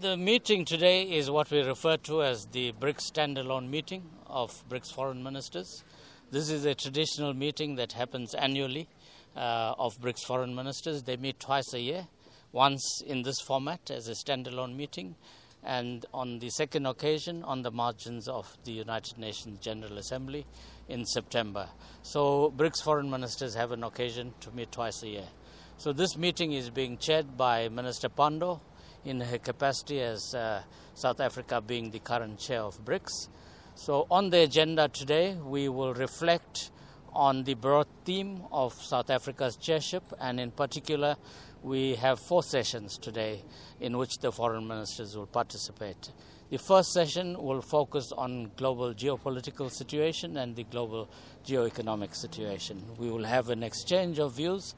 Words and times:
The 0.00 0.16
meeting 0.16 0.64
today 0.64 1.02
is 1.02 1.30
what 1.30 1.50
we 1.50 1.60
refer 1.60 1.98
to 1.98 2.22
as 2.22 2.46
the 2.46 2.72
BRICS 2.72 3.12
standalone 3.12 3.68
meeting 3.68 4.08
of 4.26 4.66
BRICS 4.66 4.94
foreign 4.94 5.22
ministers. 5.22 5.84
This 6.30 6.48
is 6.48 6.64
a 6.64 6.74
traditional 6.74 7.34
meeting 7.34 7.74
that 7.74 7.92
happens 7.92 8.32
annually 8.32 8.88
uh, 9.36 9.74
of 9.78 10.00
BRICS 10.00 10.24
foreign 10.24 10.54
ministers. 10.54 11.02
They 11.02 11.18
meet 11.18 11.38
twice 11.38 11.74
a 11.74 11.80
year, 11.80 12.08
once 12.50 13.02
in 13.06 13.24
this 13.24 13.42
format 13.42 13.90
as 13.90 14.08
a 14.08 14.12
standalone 14.12 14.74
meeting, 14.74 15.16
and 15.62 16.06
on 16.14 16.38
the 16.38 16.48
second 16.48 16.86
occasion 16.86 17.44
on 17.44 17.60
the 17.60 17.70
margins 17.70 18.26
of 18.26 18.56
the 18.64 18.72
United 18.72 19.18
Nations 19.18 19.58
General 19.58 19.98
Assembly 19.98 20.46
in 20.88 21.04
September. 21.04 21.68
So, 22.02 22.54
BRICS 22.56 22.82
foreign 22.82 23.10
ministers 23.10 23.54
have 23.54 23.70
an 23.70 23.84
occasion 23.84 24.32
to 24.40 24.50
meet 24.52 24.72
twice 24.72 25.02
a 25.02 25.08
year. 25.08 25.28
So, 25.76 25.92
this 25.92 26.16
meeting 26.16 26.52
is 26.52 26.70
being 26.70 26.96
chaired 26.96 27.36
by 27.36 27.68
Minister 27.68 28.08
Pandor 28.08 28.60
in 29.04 29.20
her 29.20 29.38
capacity 29.38 30.00
as 30.00 30.34
uh, 30.34 30.62
South 30.94 31.20
Africa 31.20 31.60
being 31.60 31.90
the 31.90 31.98
current 31.98 32.38
chair 32.38 32.60
of 32.60 32.84
BRICS. 32.84 33.28
So, 33.74 34.06
on 34.10 34.30
the 34.30 34.40
agenda 34.42 34.88
today, 34.88 35.34
we 35.34 35.68
will 35.68 35.94
reflect 35.94 36.70
on 37.12 37.44
the 37.44 37.54
broad 37.54 37.86
theme 38.04 38.42
of 38.52 38.74
South 38.74 39.10
Africa's 39.10 39.56
chairship, 39.56 40.02
and 40.20 40.38
in 40.38 40.50
particular, 40.50 41.16
we 41.62 41.94
have 41.96 42.18
four 42.18 42.42
sessions 42.42 42.98
today 42.98 43.42
in 43.80 43.96
which 43.96 44.18
the 44.18 44.32
foreign 44.32 44.66
ministers 44.66 45.16
will 45.16 45.26
participate. 45.26 46.10
The 46.50 46.58
first 46.58 46.92
session 46.92 47.40
will 47.40 47.62
focus 47.62 48.12
on 48.12 48.50
global 48.56 48.92
geopolitical 48.92 49.70
situation 49.70 50.36
and 50.36 50.56
the 50.56 50.64
global 50.64 51.08
geoeconomic 51.46 52.14
situation. 52.14 52.82
We 52.98 53.10
will 53.10 53.24
have 53.24 53.50
an 53.50 53.62
exchange 53.62 54.18
of 54.18 54.34
views 54.34 54.74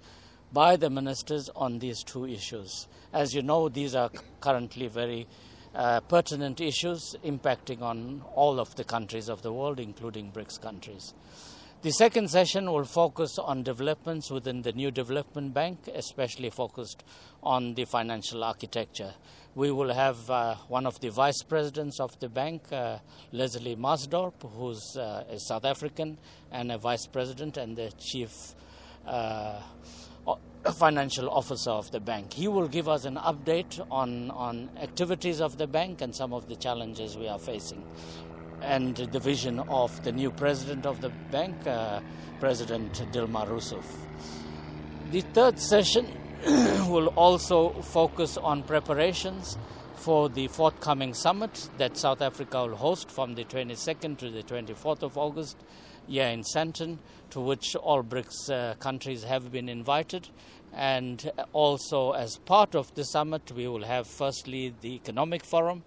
by 0.53 0.77
the 0.77 0.91
ministers 0.91 1.49
on 1.57 1.79
these 1.79 2.03
two 2.03 2.27
issues. 2.27 2.87
As 3.13 3.35
you 3.35 3.43
know, 3.43 3.69
these 3.69 3.95
are 3.95 4.11
currently 4.41 4.89
very 4.89 5.27
uh, 5.75 6.01
pertinent 6.01 6.61
issues 6.61 7.17
impacting 7.25 7.81
on 7.81 8.23
all 8.35 8.61
of 8.61 8.75
the 8.77 8.85
countries 8.85 9.29
of 9.29 9.43
the 9.43 9.53
world, 9.53 9.81
including 9.81 10.31
BRICS 10.31 10.61
countries. 10.61 11.15
The 11.83 11.91
second 11.91 12.31
session 12.31 12.71
will 12.71 12.85
focus 12.85 13.39
on 13.39 13.65
developments 13.65 14.31
within 14.31 14.63
the 14.63 14.73
new 14.73 14.93
development 14.93 15.53
bank, 15.53 15.89
especially 15.93 16.51
focused 16.51 17.03
on 17.43 17.75
the 17.75 17.87
financial 17.87 18.45
architecture. 18.45 19.15
We 19.57 19.73
will 19.73 19.93
have 19.93 20.31
uh, 20.31 20.55
one 20.69 20.87
of 20.87 21.01
the 21.01 21.11
vice 21.11 21.43
presidents 21.43 21.99
of 21.99 22.17
the 22.21 22.29
bank, 22.29 22.63
uh, 22.71 22.99
Leslie 23.33 23.75
Maasdorp, 23.75 24.49
who's 24.57 24.97
uh, 24.97 25.25
a 25.29 25.41
South 25.41 25.65
African 25.65 26.19
and 26.53 26.71
a 26.71 26.79
vice 26.79 27.07
president 27.07 27.57
and 27.57 27.77
the 27.77 27.91
chief 27.99 28.55
uh, 29.05 29.61
financial 30.73 31.29
officer 31.31 31.71
of 31.71 31.91
the 31.91 32.01
bank. 32.01 32.33
He 32.33 32.49
will 32.49 32.69
give 32.69 32.89
us 32.89 33.05
an 33.05 33.17
update 33.17 33.85
on, 33.91 34.31
on 34.31 34.71
activities 34.81 35.41
of 35.41 35.59
the 35.59 35.67
bank 35.67 36.01
and 36.01 36.15
some 36.15 36.33
of 36.33 36.49
the 36.49 36.57
challenges 36.57 37.17
we 37.17 37.29
are 37.29 37.39
facing. 37.39 37.85
And 38.61 38.97
the 38.97 39.19
vision 39.19 39.59
of 39.61 40.03
the 40.05 40.13
new 40.13 40.31
president 40.31 40.87
of 40.87 41.01
the 41.01 41.11
bank, 41.31 41.67
uh, 41.67 42.01
President 42.39 42.93
Dilma 43.13 43.47
Rousseff. 43.49 43.85
The 45.11 45.21
third 45.21 45.59
session 45.59 46.07
will 46.89 47.09
also 47.09 47.71
focus 47.83 48.37
on 48.37 48.63
preparations 48.63 49.59
for 49.95 50.29
the 50.29 50.49
forthcoming 50.49 51.15
summit 51.15 51.69
that 51.79 51.97
South 51.97 52.23
Africa 52.23 52.67
will 52.67 52.77
host 52.77 53.11
from 53.11 53.35
the 53.35 53.45
22nd 53.45 54.19
to 54.19 54.31
the 54.31 54.43
24th 54.43 55.03
of 55.03 55.17
August 55.17 55.57
here 56.07 56.29
in 56.29 56.43
Sandton, 56.43 56.99
to 57.31 57.41
which 57.41 57.75
all 57.77 58.03
BRICS 58.03 58.51
uh, 58.51 58.75
countries 58.75 59.25
have 59.25 59.51
been 59.51 59.69
invited. 59.69 60.29
And 60.75 61.31
also, 61.53 62.13
as 62.13 62.39
part 62.39 62.75
of 62.75 62.95
the 62.95 63.05
summit, 63.05 63.53
we 63.53 63.69
will 63.69 63.85
have 63.85 64.07
firstly 64.07 64.75
the 64.81 64.95
economic 64.95 65.45
forum, 65.45 65.83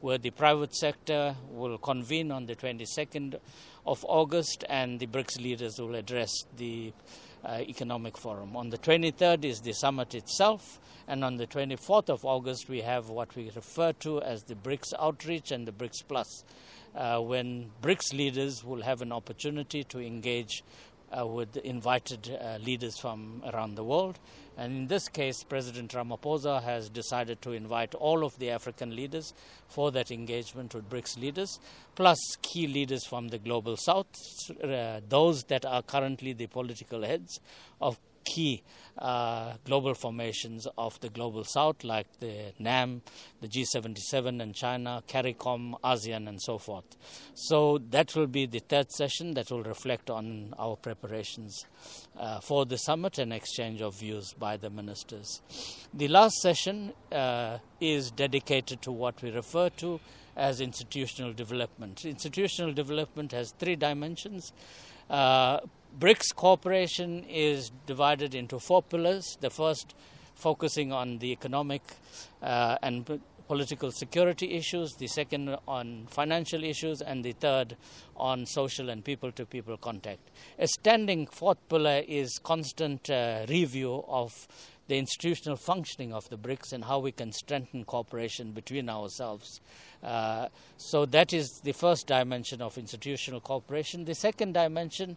where 0.00 0.18
the 0.18 0.30
private 0.30 0.74
sector 0.74 1.36
will 1.50 1.76
convene 1.76 2.30
on 2.30 2.46
the 2.46 2.56
22nd 2.56 3.38
of 3.86 4.04
August, 4.08 4.64
and 4.68 4.98
the 4.98 5.06
BRICS 5.06 5.40
leaders 5.42 5.78
will 5.78 5.94
address 5.94 6.30
the 6.56 6.92
uh, 7.44 7.58
economic 7.60 8.16
forum. 8.16 8.56
On 8.56 8.70
the 8.70 8.78
23rd 8.78 9.44
is 9.44 9.60
the 9.60 9.72
summit 9.72 10.14
itself, 10.14 10.80
and 11.08 11.24
on 11.24 11.36
the 11.36 11.46
24th 11.46 12.08
of 12.08 12.24
August, 12.24 12.68
we 12.68 12.80
have 12.80 13.08
what 13.08 13.34
we 13.36 13.50
refer 13.54 13.92
to 13.94 14.20
as 14.22 14.44
the 14.44 14.54
BRICS 14.54 14.92
outreach 14.98 15.50
and 15.50 15.66
the 15.66 15.72
BRICS 15.72 16.02
Plus, 16.06 16.44
uh, 16.94 17.20
when 17.20 17.70
BRICS 17.82 18.12
leaders 18.12 18.64
will 18.64 18.82
have 18.82 19.02
an 19.02 19.12
opportunity 19.12 19.84
to 19.84 20.00
engage 20.00 20.62
uh, 21.16 21.26
with 21.26 21.56
invited 21.58 22.30
uh, 22.40 22.56
leaders 22.58 22.98
from 22.98 23.42
around 23.52 23.74
the 23.74 23.84
world. 23.84 24.18
And 24.56 24.76
in 24.76 24.86
this 24.88 25.08
case, 25.08 25.42
President 25.42 25.92
Ramaphosa 25.92 26.62
has 26.62 26.88
decided 26.88 27.40
to 27.42 27.52
invite 27.52 27.94
all 27.94 28.24
of 28.24 28.38
the 28.38 28.50
African 28.50 28.94
leaders 28.94 29.32
for 29.68 29.90
that 29.92 30.10
engagement 30.10 30.74
with 30.74 30.88
BRICS 30.90 31.18
leaders, 31.18 31.58
plus 31.94 32.18
key 32.42 32.66
leaders 32.66 33.06
from 33.06 33.28
the 33.28 33.38
global 33.38 33.76
south, 33.76 34.08
uh, 34.62 35.00
those 35.08 35.44
that 35.44 35.64
are 35.64 35.82
currently 35.82 36.32
the 36.32 36.46
political 36.46 37.02
heads 37.02 37.40
of 37.80 37.98
key 38.30 38.62
uh, 38.98 39.54
global 39.64 39.94
formations 39.94 40.66
of 40.78 40.98
the 41.00 41.08
global 41.08 41.44
south, 41.44 41.82
like 41.84 42.06
the 42.20 42.52
NAM, 42.58 43.02
the 43.40 43.48
G77 43.48 44.40
and 44.40 44.54
China, 44.54 45.02
CARICOM, 45.08 45.74
ASEAN, 45.82 46.28
and 46.28 46.40
so 46.40 46.58
forth. 46.58 46.84
So 47.34 47.78
that 47.90 48.14
will 48.14 48.26
be 48.26 48.46
the 48.46 48.60
third 48.60 48.92
session 48.92 49.34
that 49.34 49.50
will 49.50 49.62
reflect 49.62 50.10
on 50.10 50.54
our 50.58 50.76
preparations 50.76 51.64
uh, 52.18 52.40
for 52.40 52.66
the 52.66 52.78
summit 52.78 53.18
and 53.18 53.32
exchange 53.32 53.80
of 53.80 53.98
views 53.98 54.32
by 54.38 54.56
the 54.56 54.70
ministers. 54.70 55.42
The 55.92 56.08
last 56.08 56.36
session 56.40 56.92
uh, 57.10 57.58
is 57.80 58.10
dedicated 58.10 58.82
to 58.82 58.92
what 58.92 59.22
we 59.22 59.30
refer 59.30 59.70
to 59.70 60.00
as 60.36 60.60
institutional 60.60 61.32
development. 61.32 62.04
Institutional 62.04 62.72
development 62.72 63.32
has 63.32 63.52
three 63.52 63.76
dimensions. 63.76 64.52
Uh, 65.08 65.60
BRICS 65.98 66.34
cooperation 66.34 67.24
is 67.24 67.70
divided 67.86 68.34
into 68.34 68.58
four 68.58 68.82
pillars. 68.82 69.36
The 69.40 69.50
first 69.50 69.94
focusing 70.34 70.92
on 70.92 71.18
the 71.18 71.32
economic 71.32 71.82
uh, 72.42 72.78
and 72.82 73.20
political 73.50 73.90
security 73.90 74.52
issues, 74.54 74.94
the 74.94 75.08
second 75.08 75.56
on 75.66 76.06
financial 76.08 76.62
issues, 76.62 77.02
and 77.02 77.24
the 77.24 77.32
third 77.32 77.76
on 78.16 78.46
social 78.46 78.88
and 78.88 79.04
people 79.04 79.32
to 79.32 79.44
people 79.44 79.76
contact. 79.76 80.20
A 80.60 80.68
standing 80.68 81.26
fourth 81.26 81.58
pillar 81.68 82.02
is 82.06 82.38
constant 82.44 83.10
uh, 83.10 83.44
review 83.48 84.04
of 84.06 84.46
the 84.90 84.98
institutional 84.98 85.56
functioning 85.56 86.12
of 86.12 86.28
the 86.30 86.36
BRICS 86.36 86.72
and 86.72 86.84
how 86.84 86.98
we 86.98 87.12
can 87.12 87.30
strengthen 87.30 87.84
cooperation 87.84 88.50
between 88.50 88.88
ourselves. 88.88 89.60
Uh, 90.02 90.48
so 90.78 91.06
that 91.06 91.32
is 91.32 91.60
the 91.62 91.70
first 91.70 92.08
dimension 92.08 92.60
of 92.60 92.76
institutional 92.76 93.38
cooperation. 93.38 94.04
The 94.04 94.16
second 94.16 94.54
dimension 94.54 95.16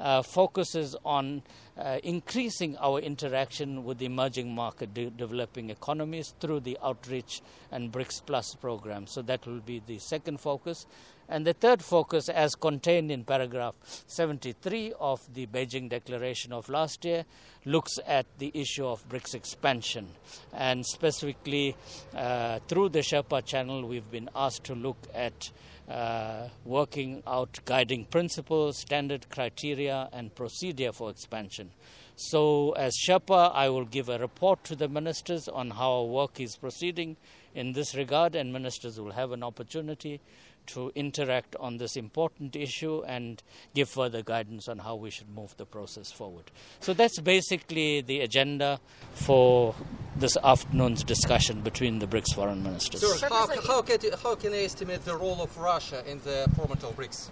uh, 0.00 0.22
focuses 0.22 0.96
on 1.04 1.42
uh, 1.76 1.98
increasing 2.02 2.76
our 2.78 2.98
interaction 2.98 3.84
with 3.84 4.00
emerging 4.02 4.54
market 4.54 4.94
de- 4.94 5.10
developing 5.10 5.70
economies 5.70 6.34
through 6.40 6.60
the 6.60 6.78
outreach 6.82 7.42
and 7.70 7.92
BRICS 7.92 8.24
Plus 8.26 8.54
program. 8.54 9.06
So 9.06 9.22
that 9.22 9.46
will 9.46 9.60
be 9.60 9.82
the 9.84 9.98
second 9.98 10.40
focus. 10.40 10.86
And 11.28 11.46
the 11.46 11.54
third 11.54 11.82
focus, 11.82 12.28
as 12.28 12.54
contained 12.54 13.10
in 13.10 13.24
paragraph 13.24 13.74
73 14.06 14.92
of 15.00 15.20
the 15.32 15.46
Beijing 15.46 15.88
Declaration 15.88 16.52
of 16.52 16.68
last 16.68 17.04
year, 17.04 17.24
looks 17.64 17.92
at 18.06 18.26
the 18.38 18.50
issue 18.54 18.86
of 18.86 19.08
BRICS 19.08 19.34
expansion. 19.34 20.08
And 20.52 20.84
specifically, 20.84 21.76
uh, 22.14 22.58
through 22.68 22.90
the 22.90 22.98
Sherpa 22.98 23.44
channel, 23.44 23.86
we've 23.88 24.10
been 24.10 24.28
asked 24.34 24.64
to 24.64 24.74
look 24.74 24.98
at 25.14 25.50
uh, 25.88 26.48
working 26.64 27.22
out 27.26 27.58
guiding 27.64 28.04
principles, 28.06 28.78
standard 28.78 29.28
criteria, 29.28 30.08
and 30.12 30.34
procedure 30.34 30.92
for 30.92 31.10
expansion. 31.10 31.70
So, 32.16 32.72
as 32.72 32.94
Sherpa, 32.96 33.52
I 33.54 33.68
will 33.68 33.84
give 33.84 34.08
a 34.08 34.18
report 34.18 34.62
to 34.64 34.76
the 34.76 34.88
ministers 34.88 35.48
on 35.48 35.70
how 35.70 35.92
our 35.92 36.04
work 36.04 36.40
is 36.40 36.56
proceeding 36.56 37.16
in 37.54 37.72
this 37.72 37.94
regard, 37.94 38.34
and 38.34 38.52
ministers 38.52 39.00
will 39.00 39.12
have 39.12 39.32
an 39.32 39.42
opportunity 39.42 40.20
to 40.66 40.90
interact 40.94 41.56
on 41.56 41.76
this 41.76 41.96
important 41.96 42.56
issue 42.56 43.02
and 43.06 43.42
give 43.74 43.88
further 43.88 44.22
guidance 44.22 44.68
on 44.68 44.78
how 44.78 44.94
we 44.94 45.10
should 45.10 45.28
move 45.28 45.56
the 45.56 45.66
process 45.66 46.10
forward. 46.10 46.50
So 46.80 46.94
that's 46.94 47.20
basically 47.20 48.00
the 48.00 48.20
agenda 48.20 48.80
for 49.12 49.74
this 50.16 50.36
afternoon's 50.42 51.04
discussion 51.04 51.60
between 51.60 51.98
the 51.98 52.06
BRICS 52.06 52.34
foreign 52.34 52.62
ministers. 52.62 53.00
Sir, 53.00 53.28
how, 53.28 53.48
how, 53.62 53.82
can, 53.82 54.00
how 54.22 54.34
can 54.34 54.52
I 54.52 54.64
estimate 54.64 55.04
the 55.04 55.16
role 55.16 55.42
of 55.42 55.56
Russia 55.58 56.02
in 56.06 56.20
the 56.20 56.48
format 56.56 56.82
of 56.84 56.96
BRICS? 56.96 57.30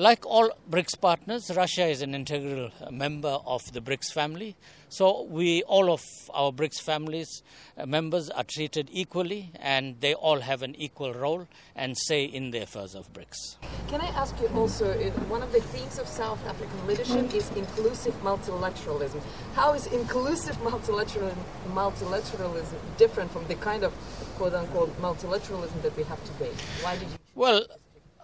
Like 0.00 0.24
all 0.26 0.50
BRICS 0.70 1.00
partners, 1.00 1.50
Russia 1.56 1.84
is 1.84 2.02
an 2.02 2.14
integral 2.14 2.70
member 2.88 3.36
of 3.44 3.72
the 3.72 3.80
BRICS 3.80 4.12
family. 4.12 4.54
So 4.88 5.24
we, 5.24 5.64
all 5.64 5.90
of 5.90 6.04
our 6.32 6.52
BRICS 6.52 6.80
families 6.80 7.42
uh, 7.76 7.84
members 7.84 8.30
are 8.30 8.44
treated 8.44 8.90
equally, 8.92 9.50
and 9.58 10.00
they 10.00 10.14
all 10.14 10.38
have 10.38 10.62
an 10.62 10.76
equal 10.76 11.14
role 11.14 11.48
and 11.74 11.98
say 11.98 12.22
in 12.22 12.52
the 12.52 12.58
affairs 12.58 12.94
of 12.94 13.12
BRICS. 13.12 13.56
Can 13.88 14.00
I 14.00 14.06
ask 14.10 14.40
you 14.40 14.46
also? 14.54 14.94
One 15.28 15.42
of 15.42 15.50
the 15.50 15.62
themes 15.62 15.98
of 15.98 16.06
South 16.06 16.46
African 16.46 16.86
leadership 16.86 17.34
is 17.34 17.50
inclusive 17.56 18.14
multilateralism. 18.22 19.20
How 19.54 19.72
is 19.72 19.88
inclusive 19.88 20.56
multilateralism, 20.58 21.42
multilateralism 21.74 22.78
different 22.98 23.32
from 23.32 23.48
the 23.48 23.56
kind 23.56 23.82
of 23.82 23.92
quote 24.36 24.54
unquote 24.54 24.96
multilateralism 25.02 25.82
that 25.82 25.96
we 25.96 26.04
have 26.04 26.22
today? 26.22 26.52
Why 26.82 26.96
did 26.96 27.08
you? 27.08 27.18
Well, 27.34 27.66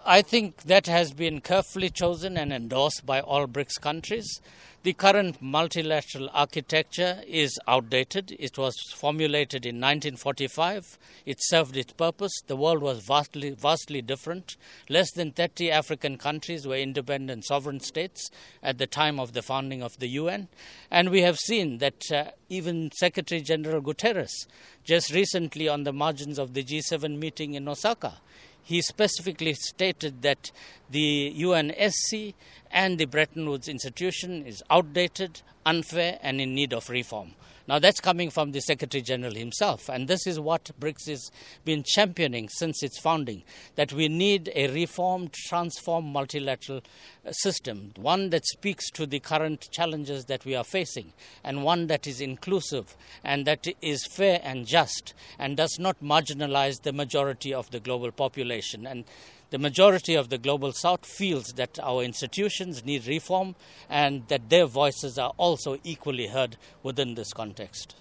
I 0.07 0.21
think 0.21 0.61
that 0.65 0.85
has 0.85 1.13
been 1.13 1.41
carefully 1.41 1.89
chosen 1.89 2.37
and 2.37 2.53
endorsed 2.53 3.07
by 3.07 3.21
all 3.21 3.47
BRICS 3.47 3.81
countries. 3.81 4.39
The 4.83 4.93
current 4.93 5.41
multilateral 5.41 6.29
architecture 6.31 7.23
is 7.25 7.57
outdated. 7.67 8.35
It 8.37 8.55
was 8.55 8.75
formulated 8.93 9.65
in 9.65 9.77
1945. 9.77 10.99
It 11.25 11.39
served 11.41 11.75
its 11.75 11.91
purpose. 11.93 12.39
The 12.45 12.55
world 12.55 12.83
was 12.83 13.03
vastly, 13.03 13.49
vastly 13.49 14.03
different. 14.03 14.57
Less 14.89 15.11
than 15.11 15.31
30 15.31 15.71
African 15.71 16.19
countries 16.19 16.67
were 16.67 16.75
independent 16.75 17.45
sovereign 17.45 17.79
states 17.79 18.29
at 18.61 18.77
the 18.77 18.85
time 18.85 19.19
of 19.19 19.33
the 19.33 19.41
founding 19.41 19.81
of 19.81 19.97
the 19.97 20.09
UN. 20.09 20.49
And 20.91 21.09
we 21.09 21.23
have 21.23 21.39
seen 21.39 21.79
that 21.79 22.11
uh, 22.11 22.25
even 22.47 22.91
Secretary 22.91 23.41
General 23.41 23.81
Guterres, 23.81 24.45
just 24.83 25.11
recently 25.11 25.67
on 25.67 25.83
the 25.83 25.93
margins 25.93 26.37
of 26.37 26.53
the 26.53 26.63
G7 26.63 27.17
meeting 27.17 27.55
in 27.55 27.67
Osaka, 27.67 28.19
he 28.65 28.81
specifically 28.81 29.53
stated 29.53 30.23
that 30.23 30.51
the 30.89 31.33
UNSC 31.37 32.33
and 32.71 32.97
the 32.97 33.05
Bretton 33.05 33.47
Woods 33.47 33.67
institution 33.67 34.43
is 34.43 34.63
outdated, 34.71 35.43
unfair, 35.67 36.17
and 36.23 36.41
in 36.41 36.55
need 36.55 36.73
of 36.73 36.89
reform. 36.89 37.35
Now, 37.67 37.79
that's 37.79 37.99
coming 37.99 38.29
from 38.29 38.51
the 38.51 38.59
Secretary 38.59 39.01
General 39.01 39.33
himself, 39.33 39.89
and 39.89 40.07
this 40.07 40.27
is 40.27 40.39
what 40.39 40.69
BRICS 40.79 41.09
has 41.09 41.31
been 41.63 41.83
championing 41.83 42.47
since 42.49 42.83
its 42.83 42.99
founding 42.99 43.41
that 43.73 43.91
we 43.91 44.07
need 44.07 44.51
a 44.53 44.71
reformed, 44.71 45.33
transformed 45.33 46.13
multilateral 46.13 46.81
uh, 47.25 47.31
system, 47.31 47.91
one 47.97 48.29
that 48.29 48.45
speaks 48.45 48.91
to 48.91 49.07
the 49.07 49.19
current 49.19 49.67
challenges 49.71 50.25
that 50.25 50.45
we 50.45 50.55
are 50.55 50.63
facing, 50.63 51.11
and 51.43 51.63
one 51.63 51.87
that 51.87 52.05
is 52.05 52.21
inclusive 52.21 52.95
and 53.23 53.47
that 53.47 53.65
is 53.81 54.05
fair 54.05 54.39
and 54.43 54.67
just 54.67 55.15
and 55.39 55.57
does 55.57 55.77
not 55.79 55.99
marginalize 56.03 56.83
the 56.83 56.93
majority 56.93 57.51
of 57.51 57.71
the 57.71 57.79
global 57.79 58.11
population. 58.11 58.85
And 58.85 59.05
the 59.55 59.59
majority 59.59 60.15
of 60.15 60.27
the 60.27 60.37
global 60.37 60.73
south 60.73 61.05
feels 61.05 61.53
that 61.53 61.79
our 61.81 62.03
institutions 62.03 62.83
need 62.83 63.07
reform 63.07 63.55
and 63.89 64.27
that 64.27 64.49
their 64.49 64.65
voices 64.65 65.17
are 65.17 65.31
also 65.37 65.79
equally 65.85 66.27
heard 66.27 66.57
within 66.83 67.15
this 67.15 67.31
context. 67.31 67.95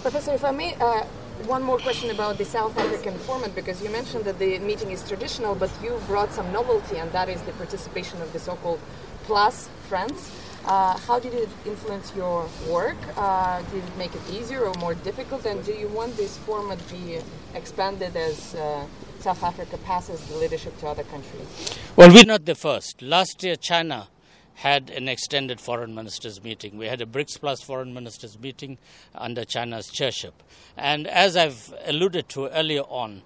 Professor, 0.00 0.32
if 0.32 0.42
I 0.46 0.50
may, 0.50 0.74
uh, 0.76 1.02
one 1.44 1.62
more 1.62 1.76
question 1.76 2.08
about 2.08 2.38
the 2.38 2.46
South 2.46 2.74
African 2.78 3.18
format, 3.18 3.54
because 3.54 3.82
you 3.82 3.90
mentioned 3.90 4.24
that 4.24 4.38
the 4.38 4.58
meeting 4.60 4.90
is 4.90 5.06
traditional, 5.06 5.54
but 5.54 5.70
you 5.82 6.00
brought 6.06 6.32
some 6.32 6.50
novelty, 6.52 6.96
and 6.96 7.12
that 7.12 7.28
is 7.28 7.42
the 7.42 7.52
participation 7.52 8.22
of 8.22 8.32
the 8.32 8.38
so 8.38 8.54
called 8.56 8.80
plus 9.24 9.68
friends. 9.90 10.30
Uh, 10.64 10.96
how 10.96 11.20
did 11.20 11.34
it 11.34 11.50
influence 11.66 12.14
your 12.16 12.48
work? 12.66 12.96
Uh, 13.14 13.60
did 13.72 13.84
it 13.84 13.96
make 13.98 14.14
it 14.14 14.22
easier 14.32 14.64
or 14.64 14.72
more 14.80 14.94
difficult? 14.94 15.44
And 15.44 15.62
do 15.66 15.72
you 15.72 15.88
want 15.88 16.16
this 16.16 16.38
format 16.38 16.78
to 16.88 16.94
be 16.94 17.18
expanded 17.54 18.16
as 18.16 18.54
uh, 18.54 18.86
South 19.20 19.42
Africa 19.42 19.76
passes 19.78 20.20
the 20.26 20.36
leadership 20.36 20.78
to 20.78 20.86
other 20.86 21.04
countries? 21.04 21.78
Well, 21.96 22.12
we're 22.12 22.24
not 22.24 22.44
the 22.44 22.54
first. 22.54 23.02
Last 23.02 23.42
year, 23.42 23.56
China 23.56 24.08
had 24.54 24.90
an 24.90 25.08
extended 25.08 25.60
foreign 25.60 25.94
ministers 25.94 26.42
meeting. 26.42 26.76
We 26.76 26.86
had 26.86 27.00
a 27.00 27.06
BRICS 27.06 27.40
plus 27.40 27.62
foreign 27.62 27.94
ministers 27.94 28.38
meeting 28.38 28.78
under 29.14 29.44
China's 29.44 29.88
chairship. 29.88 30.42
And 30.76 31.06
as 31.06 31.36
I've 31.36 31.72
alluded 31.86 32.28
to 32.30 32.48
earlier 32.48 32.82
on, 32.82 33.22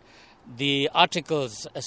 the 0.57 0.91
Articles 0.95 1.67
uh, 1.75 1.81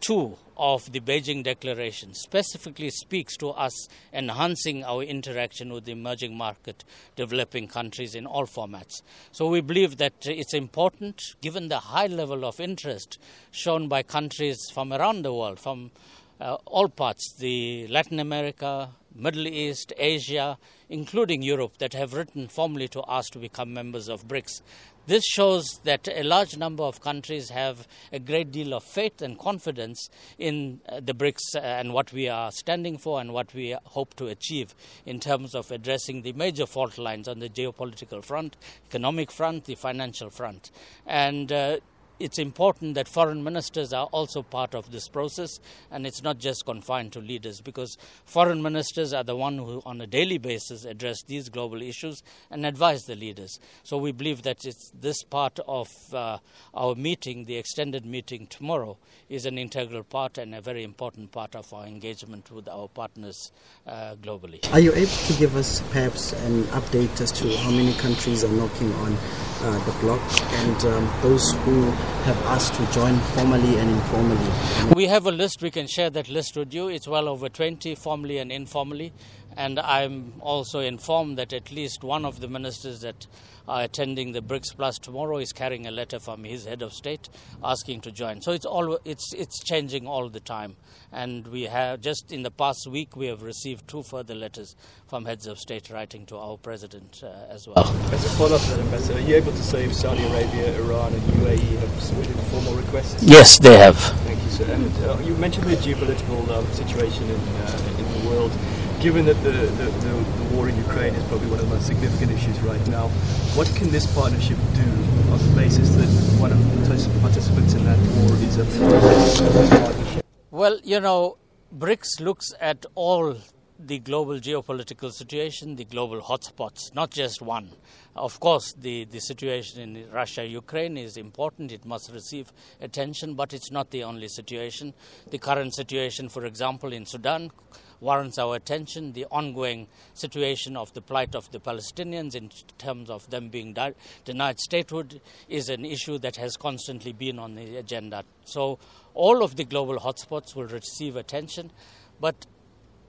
72 0.00 0.36
of 0.56 0.92
the 0.92 1.00
Beijing 1.00 1.42
Declaration 1.42 2.14
specifically 2.14 2.90
speaks 2.90 3.36
to 3.36 3.50
us 3.50 3.88
enhancing 4.12 4.84
our 4.84 5.02
interaction 5.02 5.72
with 5.72 5.84
the 5.84 5.92
emerging 5.92 6.36
market 6.36 6.84
developing 7.16 7.68
countries 7.68 8.14
in 8.14 8.26
all 8.26 8.46
formats. 8.46 9.02
So 9.32 9.48
we 9.48 9.60
believe 9.60 9.96
that 9.98 10.14
it's 10.24 10.54
important, 10.54 11.22
given 11.40 11.68
the 11.68 11.78
high 11.78 12.06
level 12.06 12.44
of 12.44 12.60
interest 12.60 13.18
shown 13.50 13.88
by 13.88 14.02
countries 14.02 14.58
from 14.72 14.92
around 14.92 15.24
the 15.24 15.32
world, 15.32 15.58
from 15.58 15.90
uh, 16.40 16.56
all 16.64 16.88
parts, 16.88 17.34
the 17.38 17.86
Latin 17.88 18.20
America, 18.20 18.90
Middle 19.14 19.48
East, 19.48 19.92
Asia, 19.96 20.58
including 20.88 21.42
Europe, 21.42 21.78
that 21.78 21.94
have 21.94 22.14
written 22.14 22.48
formally 22.48 22.88
to 22.88 23.00
us 23.02 23.28
to 23.30 23.38
become 23.38 23.74
members 23.74 24.08
of 24.08 24.28
BRICS. 24.28 24.62
This 25.08 25.24
shows 25.24 25.80
that 25.84 26.06
a 26.06 26.22
large 26.22 26.58
number 26.58 26.82
of 26.82 27.00
countries 27.00 27.48
have 27.48 27.88
a 28.12 28.18
great 28.18 28.52
deal 28.52 28.74
of 28.74 28.84
faith 28.84 29.22
and 29.22 29.38
confidence 29.38 30.10
in 30.38 30.80
uh, 30.86 31.00
the 31.00 31.14
BRICS 31.14 31.56
uh, 31.56 31.60
and 31.60 31.94
what 31.94 32.12
we 32.12 32.28
are 32.28 32.52
standing 32.52 32.98
for 32.98 33.18
and 33.18 33.32
what 33.32 33.54
we 33.54 33.74
hope 33.84 34.14
to 34.16 34.26
achieve 34.26 34.74
in 35.06 35.18
terms 35.18 35.54
of 35.54 35.70
addressing 35.70 36.22
the 36.22 36.34
major 36.34 36.66
fault 36.66 36.98
lines 36.98 37.26
on 37.26 37.38
the 37.38 37.48
geopolitical 37.48 38.22
front, 38.22 38.58
economic 38.86 39.32
front, 39.32 39.64
the 39.64 39.76
financial 39.76 40.28
front. 40.28 40.70
And 41.06 41.50
uh, 41.50 41.78
it's 42.20 42.38
important 42.38 42.94
that 42.94 43.08
foreign 43.08 43.42
ministers 43.44 43.92
are 43.92 44.06
also 44.06 44.42
part 44.42 44.74
of 44.74 44.90
this 44.90 45.08
process 45.08 45.60
and 45.90 46.06
it's 46.06 46.22
not 46.22 46.38
just 46.38 46.64
confined 46.64 47.12
to 47.12 47.20
leaders 47.20 47.60
because 47.60 47.96
foreign 48.24 48.62
ministers 48.62 49.12
are 49.12 49.24
the 49.24 49.36
one 49.36 49.58
who 49.58 49.82
on 49.86 50.00
a 50.00 50.06
daily 50.06 50.38
basis 50.38 50.84
address 50.84 51.22
these 51.26 51.48
global 51.48 51.82
issues 51.82 52.22
and 52.50 52.66
advise 52.66 53.02
the 53.04 53.14
leaders. 53.14 53.60
So 53.82 53.98
we 53.98 54.12
believe 54.12 54.42
that 54.42 54.64
it's 54.64 54.90
this 54.98 55.22
part 55.22 55.58
of 55.66 55.88
uh, 56.12 56.38
our 56.74 56.94
meeting 56.94 57.44
the 57.44 57.56
extended 57.56 58.04
meeting 58.04 58.46
tomorrow 58.46 58.96
is 59.28 59.46
an 59.46 59.58
integral 59.58 60.04
part 60.04 60.38
and 60.38 60.54
a 60.54 60.60
very 60.60 60.84
important 60.84 61.32
part 61.32 61.54
of 61.54 61.72
our 61.72 61.86
engagement 61.86 62.50
with 62.50 62.68
our 62.68 62.88
partners 62.88 63.52
uh, 63.86 64.14
globally. 64.16 64.60
Are 64.72 64.80
you 64.80 64.92
able 64.94 65.06
to 65.06 65.32
give 65.34 65.56
us 65.56 65.80
perhaps 65.90 66.32
an 66.32 66.64
update 66.64 67.20
as 67.20 67.32
to 67.32 67.56
how 67.58 67.70
many 67.70 67.92
countries 67.94 68.44
are 68.44 68.52
knocking 68.52 68.92
on 68.94 69.16
uh, 69.62 69.84
the 69.84 69.92
block 70.00 70.20
and 70.64 70.84
um, 70.84 71.10
those 71.22 71.52
who 71.64 71.82
have 72.24 72.36
asked 72.46 72.74
to 72.74 72.86
join 72.92 73.18
formally 73.34 73.76
and 73.78 73.90
informally? 73.90 74.94
We 74.94 75.06
have 75.06 75.26
a 75.26 75.32
list, 75.32 75.62
we 75.62 75.70
can 75.70 75.86
share 75.86 76.10
that 76.10 76.28
list 76.28 76.56
with 76.56 76.72
you. 76.72 76.88
It's 76.88 77.08
well 77.08 77.28
over 77.28 77.48
20, 77.48 77.94
formally 77.94 78.38
and 78.38 78.52
informally. 78.52 79.12
And 79.56 79.78
I'm 79.80 80.34
also 80.40 80.80
informed 80.80 81.38
that 81.38 81.52
at 81.52 81.72
least 81.72 82.04
one 82.04 82.24
of 82.24 82.40
the 82.40 82.48
ministers 82.48 83.00
that 83.00 83.26
are 83.68 83.82
attending 83.82 84.32
the 84.32 84.40
BRICS 84.40 84.74
Plus 84.74 84.98
tomorrow 84.98 85.36
is 85.36 85.52
carrying 85.52 85.86
a 85.86 85.90
letter 85.90 86.18
from 86.18 86.42
his 86.42 86.64
head 86.64 86.82
of 86.82 86.92
state 86.92 87.28
asking 87.62 88.00
to 88.00 88.10
join. 88.10 88.40
So 88.40 88.52
it's 88.52 88.64
all 88.64 88.98
it's 89.04 89.32
it's 89.34 89.62
changing 89.62 90.06
all 90.06 90.28
the 90.30 90.40
time. 90.40 90.76
And 91.12 91.46
we 91.48 91.62
have 91.64 92.00
just 92.00 92.32
in 92.32 92.42
the 92.42 92.50
past 92.50 92.86
week 92.90 93.14
we 93.14 93.26
have 93.26 93.42
received 93.42 93.86
two 93.86 94.02
further 94.02 94.34
letters 94.34 94.74
from 95.06 95.26
heads 95.26 95.46
of 95.46 95.58
state 95.58 95.90
writing 95.90 96.26
to 96.26 96.36
our 96.36 96.56
president 96.56 97.22
uh, 97.22 97.28
as 97.50 97.66
well. 97.68 97.86
As 98.12 98.24
a 98.24 98.28
follow-up 98.30 98.60
to 98.62 98.74
Ambassador, 98.80 99.18
are 99.18 99.22
you 99.22 99.36
able 99.36 99.52
to 99.52 99.62
say 99.62 99.84
if 99.84 99.94
Saudi 99.94 100.22
Arabia, 100.24 100.78
Iran, 100.80 101.12
and 101.12 101.22
UAE 101.22 101.78
have 101.78 102.02
submitted 102.02 102.36
formal 102.50 102.74
requests? 102.74 103.22
Yes, 103.22 103.58
they 103.58 103.76
have. 103.78 103.96
Thank 103.96 104.42
you, 104.42 104.50
sir. 104.50 104.64
And 104.70 105.04
uh, 105.04 105.18
you 105.24 105.34
mentioned 105.36 105.66
the 105.66 105.76
geopolitical 105.76 106.48
um, 106.50 106.66
situation 106.72 107.24
in, 107.24 107.40
uh, 107.40 107.94
in 107.98 108.22
the 108.22 108.28
world 108.28 108.52
given 109.00 109.24
that 109.26 109.40
the, 109.44 109.50
the, 109.50 109.84
the, 109.84 110.10
the, 110.10 110.56
war 110.56 110.68
in 110.68 110.76
Ukraine 110.76 111.14
is 111.14 111.22
probably 111.28 111.48
one 111.48 111.60
of 111.60 111.68
the 111.68 111.74
most 111.74 111.86
significant 111.86 112.32
issues 112.32 112.58
right 112.62 112.84
now, 112.88 113.08
what 113.54 113.68
can 113.76 113.90
this 113.90 114.12
partnership 114.12 114.58
do 114.74 114.82
on 115.30 115.38
the 115.38 115.52
basis 115.54 115.90
that 115.94 116.08
one 116.40 116.50
of 116.50 116.58
the 116.58 117.20
participants 117.20 117.74
in 117.74 117.84
that 117.84 117.98
war 117.98 118.34
is 118.42 118.58
a 118.58 118.64
partnership? 118.64 120.24
Well, 120.50 120.80
you 120.82 120.98
know, 120.98 121.38
BRICS 121.76 122.20
looks 122.20 122.52
at 122.60 122.86
all 122.96 123.36
the 123.78 124.00
global 124.00 124.40
geopolitical 124.40 125.12
situation, 125.12 125.76
the 125.76 125.84
global 125.84 126.20
hotspots, 126.20 126.92
not 126.92 127.10
just 127.12 127.40
one. 127.40 127.70
Of 128.16 128.40
course, 128.40 128.72
the, 128.72 129.04
the 129.04 129.20
situation 129.20 129.80
in 129.80 130.10
Russia 130.10 130.44
Ukraine 130.44 130.96
is 130.96 131.16
important, 131.16 131.70
it 131.70 131.84
must 131.84 132.10
receive 132.10 132.52
attention, 132.80 133.34
but 133.34 133.52
it's 133.52 133.70
not 133.70 133.90
the 133.92 134.02
only 134.02 134.26
situation. 134.26 134.94
The 135.30 135.38
current 135.38 135.72
situation, 135.74 136.28
for 136.28 136.44
example, 136.44 136.92
in 136.92 137.06
Sudan 137.06 137.52
warrants 138.00 138.38
our 138.38 138.56
attention. 138.56 139.12
The 139.12 139.26
ongoing 139.30 139.88
situation 140.14 140.76
of 140.76 140.92
the 140.94 141.00
plight 141.00 141.34
of 141.34 141.50
the 141.50 141.60
Palestinians 141.60 142.34
in 142.34 142.50
terms 142.78 143.10
of 143.10 143.28
them 143.30 143.48
being 143.48 143.72
di- 143.72 143.94
denied 144.24 144.58
statehood 144.60 145.20
is 145.48 145.68
an 145.68 145.84
issue 145.84 146.18
that 146.18 146.36
has 146.36 146.56
constantly 146.56 147.12
been 147.12 147.38
on 147.38 147.54
the 147.54 147.76
agenda. 147.76 148.24
So, 148.44 148.78
all 149.14 149.42
of 149.42 149.56
the 149.56 149.64
global 149.64 149.98
hotspots 149.98 150.54
will 150.54 150.66
receive 150.66 151.16
attention, 151.16 151.72
but 152.20 152.46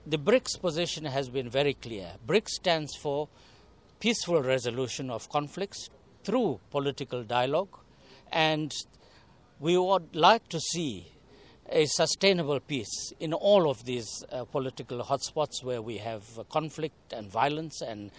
the 0.06 0.18
BRICS 0.18 0.60
position 0.60 1.04
has 1.04 1.28
been 1.28 1.48
very 1.48 1.74
clear. 1.74 2.12
BRICS 2.26 2.48
stands 2.48 2.96
for 2.96 3.28
peaceful 4.00 4.42
resolution 4.42 5.10
of 5.10 5.28
conflicts 5.28 5.90
through 6.24 6.60
political 6.70 7.22
dialogue, 7.22 7.78
and 8.32 8.72
we 9.58 9.76
would 9.76 10.16
like 10.16 10.48
to 10.48 10.58
see 10.58 11.12
a 11.70 11.86
sustainable 11.86 12.60
peace 12.60 13.12
in 13.20 13.32
all 13.32 13.70
of 13.70 13.84
these 13.84 14.24
uh, 14.32 14.44
political 14.44 15.02
hotspots 15.02 15.62
where 15.62 15.80
we 15.80 15.98
have 15.98 16.24
conflict 16.50 17.12
and 17.12 17.30
violence 17.30 17.80
and 17.80 18.10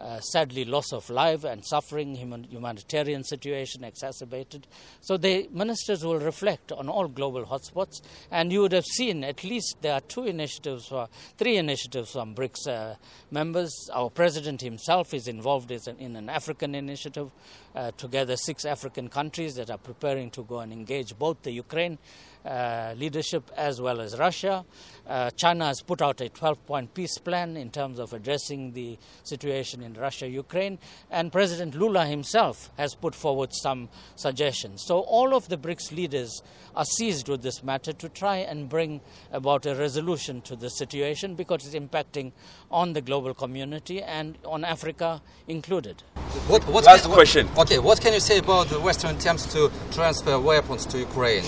uh, 0.00 0.18
sadly 0.20 0.64
loss 0.64 0.92
of 0.92 1.10
life 1.10 1.44
and 1.44 1.64
suffering, 1.64 2.14
human, 2.14 2.44
humanitarian 2.44 3.22
situation 3.22 3.84
exacerbated. 3.84 4.66
So 5.02 5.16
the 5.16 5.48
ministers 5.52 6.04
will 6.04 6.18
reflect 6.18 6.72
on 6.72 6.88
all 6.88 7.06
global 7.06 7.44
hotspots, 7.44 8.00
and 8.30 8.50
you 8.50 8.62
would 8.62 8.72
have 8.72 8.86
seen 8.86 9.24
at 9.24 9.44
least 9.44 9.76
there 9.82 9.94
are 9.94 10.00
two 10.00 10.24
initiatives, 10.24 10.90
or 10.90 11.08
three 11.36 11.58
initiatives 11.58 12.12
from 12.12 12.34
BRICS 12.34 12.66
uh, 12.66 12.94
members. 13.30 13.74
Our 13.92 14.08
president 14.08 14.62
himself 14.62 15.12
is 15.12 15.28
involved 15.28 15.70
in 15.70 16.16
an 16.16 16.30
African 16.30 16.74
initiative. 16.74 17.30
Uh, 17.74 17.90
together 17.96 18.36
six 18.36 18.64
African 18.64 19.08
countries 19.08 19.54
that 19.56 19.70
are 19.70 19.78
preparing 19.78 20.30
to 20.30 20.42
go 20.44 20.60
and 20.60 20.72
engage 20.72 21.18
both 21.18 21.42
the 21.42 21.52
Ukraine 21.52 21.98
uh, 22.44 22.94
leadership 22.96 23.50
as 23.56 23.80
well 23.80 24.00
as 24.00 24.18
Russia. 24.18 24.64
Uh, 25.06 25.30
China 25.30 25.66
has 25.66 25.82
put 25.82 26.00
out 26.00 26.20
a 26.20 26.28
12 26.28 26.66
point 26.66 26.94
peace 26.94 27.18
plan 27.18 27.56
in 27.56 27.70
terms 27.70 27.98
of 27.98 28.12
addressing 28.12 28.72
the 28.72 28.98
situation 29.24 29.82
in 29.82 29.92
Russia 29.94 30.28
Ukraine, 30.28 30.78
and 31.10 31.32
President 31.32 31.74
Lula 31.74 32.06
himself 32.06 32.70
has 32.78 32.94
put 32.94 33.14
forward 33.14 33.50
some 33.52 33.88
suggestions. 34.16 34.82
So, 34.86 35.00
all 35.00 35.34
of 35.34 35.48
the 35.48 35.58
BRICS 35.58 35.92
leaders 35.94 36.42
are 36.74 36.84
seized 36.84 37.28
with 37.28 37.42
this 37.42 37.62
matter 37.62 37.92
to 37.92 38.08
try 38.08 38.36
and 38.36 38.68
bring 38.68 39.00
about 39.32 39.66
a 39.66 39.74
resolution 39.74 40.40
to 40.42 40.56
the 40.56 40.70
situation 40.70 41.34
because 41.34 41.66
it's 41.66 41.74
impacting 41.74 42.32
on 42.70 42.92
the 42.92 43.00
global 43.00 43.34
community 43.34 44.00
and 44.02 44.38
on 44.44 44.64
Africa 44.64 45.20
included. 45.48 46.02
What, 46.46 46.66
what 46.68 46.84
Last 46.84 47.02
can, 47.02 47.10
what- 47.10 47.16
question. 47.16 47.48
Okay, 47.60 47.78
what 47.78 48.00
can 48.00 48.14
you 48.14 48.20
say 48.20 48.38
about 48.38 48.68
the 48.68 48.80
Western 48.80 49.16
attempts 49.16 49.52
to 49.52 49.70
transfer 49.92 50.40
weapons 50.40 50.86
to 50.86 50.98
Ukraine? 50.98 51.44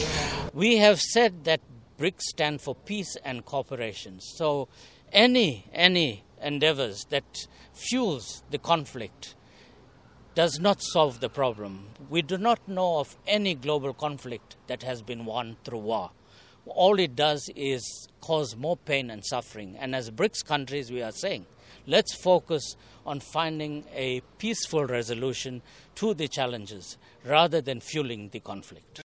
We 0.52 0.76
have 0.76 1.00
said 1.00 1.44
that 1.44 1.60
BRICS 1.98 2.20
stand 2.20 2.60
for 2.60 2.74
peace 2.74 3.16
and 3.24 3.46
cooperation. 3.46 4.20
So 4.20 4.68
any 5.10 5.64
any 5.72 6.24
endeavors 6.42 7.06
that 7.08 7.46
fuels 7.72 8.42
the 8.50 8.58
conflict 8.58 9.36
does 10.34 10.58
not 10.58 10.82
solve 10.82 11.20
the 11.20 11.30
problem. 11.30 11.88
We 12.10 12.20
do 12.20 12.36
not 12.36 12.66
know 12.68 12.98
of 12.98 13.16
any 13.26 13.54
global 13.54 13.94
conflict 13.94 14.56
that 14.66 14.82
has 14.82 15.00
been 15.00 15.24
won 15.24 15.56
through 15.64 15.78
war. 15.78 16.10
All 16.66 16.98
it 16.98 17.16
does 17.16 17.48
is 17.56 18.08
cause 18.20 18.54
more 18.54 18.76
pain 18.76 19.10
and 19.10 19.24
suffering. 19.24 19.76
And 19.78 19.94
as 19.94 20.10
BRICS 20.10 20.44
countries, 20.44 20.90
we 20.92 21.02
are 21.02 21.12
saying, 21.12 21.46
let's 21.86 22.14
focus 22.14 22.76
on 23.04 23.20
finding 23.20 23.84
a 23.94 24.20
peaceful 24.38 24.84
resolution 24.84 25.62
to 25.96 26.14
the 26.14 26.28
challenges 26.28 26.96
rather 27.24 27.60
than 27.60 27.80
fueling 27.80 28.28
the 28.30 28.40
conflict. 28.40 29.00